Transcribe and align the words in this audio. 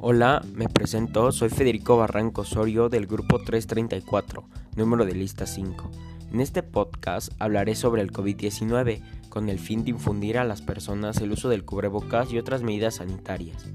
Hola, 0.00 0.44
me 0.54 0.68
presento, 0.68 1.32
soy 1.32 1.48
Federico 1.48 1.96
Barranco 1.96 2.42
Osorio 2.42 2.88
del 2.88 3.08
grupo 3.08 3.40
334, 3.40 4.44
número 4.76 5.04
de 5.04 5.12
lista 5.12 5.44
5. 5.44 5.90
En 6.30 6.40
este 6.40 6.62
podcast 6.62 7.32
hablaré 7.40 7.74
sobre 7.74 8.02
el 8.02 8.12
COVID-19 8.12 9.02
con 9.28 9.48
el 9.48 9.58
fin 9.58 9.82
de 9.82 9.90
infundir 9.90 10.38
a 10.38 10.44
las 10.44 10.62
personas 10.62 11.20
el 11.20 11.32
uso 11.32 11.48
del 11.48 11.64
cubrebocas 11.64 12.32
y 12.32 12.38
otras 12.38 12.62
medidas 12.62 12.94
sanitarias. 12.94 13.66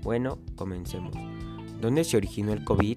Bueno, 0.00 0.38
comencemos. 0.56 1.12
¿Dónde 1.78 2.04
se 2.04 2.16
originó 2.16 2.54
el 2.54 2.64
COVID? 2.64 2.96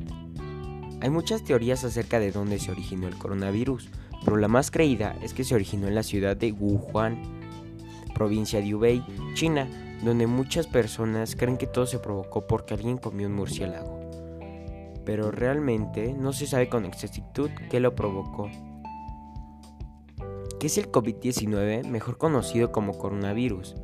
Hay 1.01 1.09
muchas 1.09 1.43
teorías 1.43 1.83
acerca 1.83 2.19
de 2.19 2.31
dónde 2.31 2.57
se 2.57 2.71
originó 2.71 3.09
el 3.09 3.17
coronavirus, 3.17 3.89
pero 4.23 4.37
la 4.37 4.47
más 4.47 4.71
creída 4.71 5.17
es 5.21 5.33
que 5.33 5.43
se 5.43 5.55
originó 5.55 5.89
en 5.89 5.95
la 5.95 6.03
ciudad 6.03 6.37
de 6.37 6.53
Wuhan, 6.53 7.21
provincia 8.13 8.61
de 8.61 8.73
Hubei, 8.73 9.03
China, 9.33 9.67
donde 10.05 10.27
muchas 10.27 10.67
personas 10.67 11.35
creen 11.35 11.57
que 11.57 11.65
todo 11.65 11.87
se 11.87 11.99
provocó 11.99 12.45
porque 12.45 12.75
alguien 12.75 12.97
comió 12.97 13.27
un 13.27 13.33
murciélago. 13.33 13.99
Pero 15.03 15.31
realmente 15.31 16.13
no 16.13 16.31
se 16.31 16.45
sabe 16.45 16.69
con 16.69 16.85
exactitud 16.85 17.49
qué 17.69 17.79
lo 17.79 17.95
provocó. 17.95 18.49
¿Qué 20.59 20.67
es 20.67 20.77
el 20.77 20.91
COVID-19, 20.91 21.85
mejor 21.87 22.17
conocido 22.17 22.71
como 22.71 22.97
coronavirus? 22.97 23.75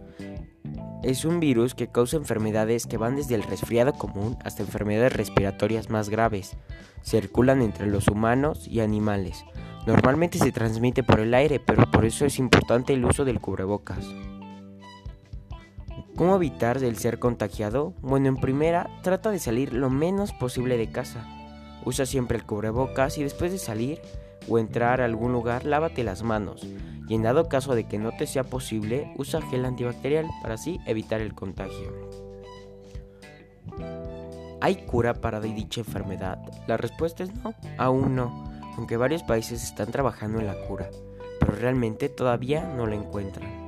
Es 1.03 1.25
un 1.25 1.39
virus 1.39 1.73
que 1.73 1.91
causa 1.91 2.17
enfermedades 2.17 2.85
que 2.85 2.97
van 2.97 3.15
desde 3.15 3.33
el 3.33 3.43
resfriado 3.43 3.93
común 3.93 4.37
hasta 4.45 4.61
enfermedades 4.61 5.13
respiratorias 5.13 5.89
más 5.89 6.09
graves. 6.09 6.55
Circulan 7.03 7.63
entre 7.63 7.87
los 7.87 8.07
humanos 8.07 8.67
y 8.67 8.81
animales. 8.81 9.43
Normalmente 9.87 10.37
se 10.37 10.51
transmite 10.51 11.01
por 11.01 11.19
el 11.19 11.33
aire, 11.33 11.59
pero 11.59 11.89
por 11.89 12.05
eso 12.05 12.25
es 12.25 12.37
importante 12.37 12.93
el 12.93 13.03
uso 13.03 13.25
del 13.25 13.41
cubrebocas. 13.41 14.05
¿Cómo 16.21 16.35
evitar 16.35 16.79
del 16.79 16.97
ser 16.97 17.17
contagiado? 17.17 17.95
Bueno, 18.01 18.27
en 18.27 18.35
primera, 18.37 18.87
trata 19.01 19.31
de 19.31 19.39
salir 19.39 19.73
lo 19.73 19.89
menos 19.89 20.33
posible 20.33 20.77
de 20.77 20.91
casa. 20.91 21.25
Usa 21.83 22.05
siempre 22.05 22.37
el 22.37 22.45
cubrebocas 22.45 23.17
y 23.17 23.23
después 23.23 23.51
de 23.51 23.57
salir 23.57 23.99
o 24.47 24.59
entrar 24.59 25.01
a 25.01 25.05
algún 25.05 25.31
lugar, 25.31 25.65
lávate 25.65 26.03
las 26.03 26.21
manos. 26.21 26.61
Y 27.07 27.15
en 27.15 27.23
dado 27.23 27.49
caso 27.49 27.73
de 27.73 27.87
que 27.87 27.97
no 27.97 28.11
te 28.15 28.27
sea 28.27 28.43
posible, 28.43 29.11
usa 29.17 29.41
gel 29.41 29.65
antibacterial 29.65 30.27
para 30.43 30.53
así 30.53 30.79
evitar 30.85 31.21
el 31.21 31.33
contagio. 31.33 31.91
¿Hay 34.61 34.75
cura 34.85 35.15
para 35.15 35.39
dicha 35.39 35.81
enfermedad? 35.81 36.37
La 36.67 36.77
respuesta 36.77 37.23
es 37.23 37.33
no, 37.33 37.55
aún 37.79 38.15
no, 38.15 38.47
aunque 38.77 38.95
varios 38.95 39.23
países 39.23 39.63
están 39.63 39.89
trabajando 39.89 40.39
en 40.39 40.45
la 40.45 40.67
cura, 40.67 40.87
pero 41.39 41.53
realmente 41.53 42.09
todavía 42.09 42.71
no 42.77 42.85
la 42.85 42.93
encuentran. 42.93 43.60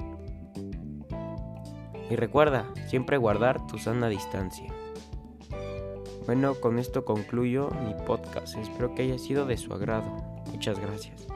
Y 2.09 2.15
recuerda, 2.15 2.71
siempre 2.87 3.17
guardar 3.17 3.65
tu 3.67 3.77
sana 3.77 4.09
distancia. 4.09 4.73
Bueno, 6.25 6.55
con 6.55 6.79
esto 6.79 7.03
concluyo 7.03 7.69
mi 7.85 7.93
podcast. 8.05 8.55
Espero 8.57 8.95
que 8.95 9.03
haya 9.03 9.17
sido 9.17 9.45
de 9.45 9.57
su 9.57 9.73
agrado. 9.73 10.09
Muchas 10.51 10.79
gracias. 10.79 11.27